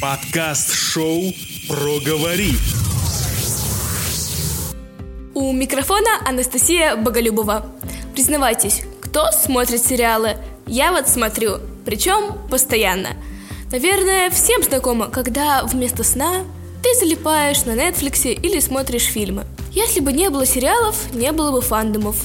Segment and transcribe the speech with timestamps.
[0.00, 1.34] Подкаст-шоу
[1.68, 2.54] «Проговори».
[5.34, 7.66] У микрофона Анастасия Боголюбова.
[8.14, 10.38] Признавайтесь, кто смотрит сериалы?
[10.66, 13.10] Я вот смотрю, причем постоянно.
[13.70, 16.44] Наверное, всем знакомо, когда вместо сна
[16.82, 19.44] ты залипаешь на Netflix или смотришь фильмы.
[19.72, 22.16] Если бы не было сериалов, не было бы фандомов.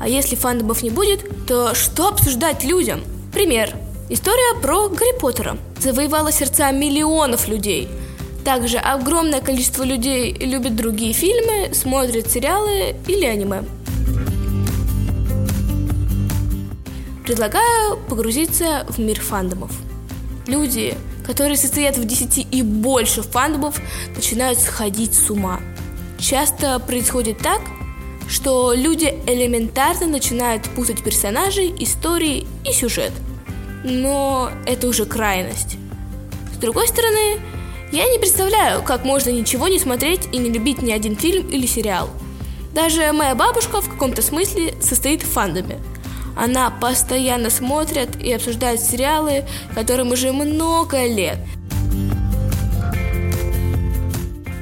[0.00, 3.02] А если фандомов не будет, то что обсуждать людям?
[3.32, 3.74] Пример.
[4.08, 5.58] История про Гарри Поттера.
[5.80, 7.88] Завоевала сердца миллионов людей.
[8.44, 13.64] Также огромное количество людей любит другие фильмы, смотрят сериалы или аниме.
[17.24, 19.72] Предлагаю погрузиться в мир фандомов.
[20.46, 20.94] Люди,
[21.26, 23.80] которые состоят в 10 и больше фандомов,
[24.14, 25.58] начинают сходить с ума.
[26.20, 27.60] Часто происходит так,
[28.28, 33.10] что люди элементарно начинают путать персонажей, истории и сюжет.
[33.88, 35.76] Но это уже крайность.
[36.52, 37.38] С другой стороны,
[37.92, 41.66] я не представляю, как можно ничего не смотреть и не любить ни один фильм или
[41.66, 42.10] сериал.
[42.74, 45.78] Даже моя бабушка в каком-то смысле состоит в фандоме.
[46.36, 51.38] Она постоянно смотрит и обсуждает сериалы, которым уже много лет.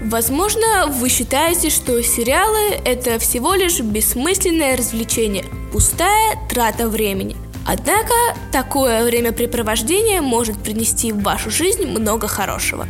[0.03, 7.37] Возможно, вы считаете, что сериалы– это всего лишь бессмысленное развлечение, пустая трата времени.
[7.67, 8.13] Однако,
[8.53, 12.87] такое времяпрепровождение может принести в вашу жизнь много хорошего.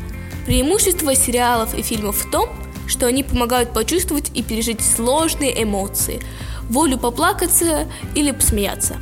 [0.47, 2.49] Преимущество сериалов и фильмов в том,
[2.87, 6.21] что они помогают почувствовать и пережить сложные эмоции,
[6.69, 8.97] волю поплакаться или посмеяться.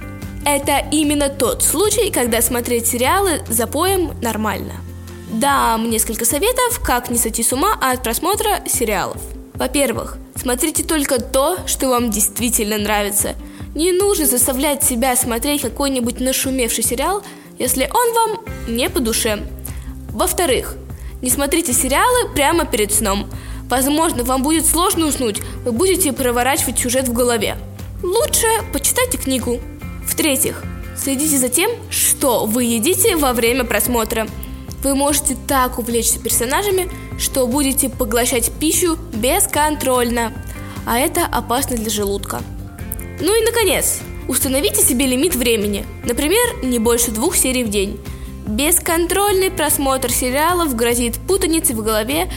[0.45, 4.75] Это именно тот случай, когда смотреть сериалы за поем нормально.
[5.33, 9.19] Дам несколько советов, как не сойти с ума от просмотра сериалов.
[9.55, 13.35] Во-первых, смотрите только то, что вам действительно нравится.
[13.75, 17.23] Не нужно заставлять себя смотреть какой-нибудь нашумевший сериал,
[17.59, 19.47] если он вам не по душе.
[20.11, 20.77] Во-вторых,
[21.23, 23.31] не смотрите сериалы прямо перед сном.
[23.71, 27.57] Возможно, вам будет сложно уснуть, вы будете проворачивать сюжет в голове.
[28.03, 29.59] Лучше почитайте книгу.
[30.07, 30.63] В-третьих,
[30.95, 34.27] следите за тем, что вы едите во время просмотра.
[34.83, 40.35] Вы можете так увлечься персонажами, что будете поглощать пищу бесконтрольно,
[40.85, 42.43] а это опасно для желудка.
[43.21, 48.01] Ну и наконец, установите себе лимит времени, например, не больше двух серий в день.
[48.47, 52.29] Бесконтрольный просмотр сериалов грозит путаницей в голове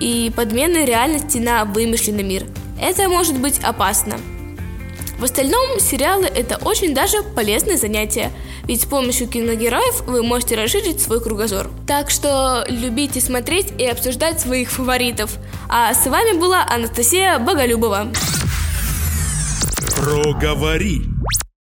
[0.00, 2.44] и подменой реальности на вымышленный мир.
[2.80, 4.18] Это может быть опасно.
[5.22, 8.32] В остальном, сериалы– это очень даже полезное занятие,
[8.64, 11.70] ведь с помощью киногероев вы можете расширить свой кругозор.
[11.86, 15.36] Так что любите смотреть и обсуждать своих фаворитов.
[15.68, 18.08] А с вами была Анастасия Боголюбова.
[20.02, 21.06] Проговори.